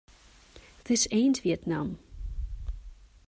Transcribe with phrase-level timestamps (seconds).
[0.85, 1.99] This ain't Vietnam.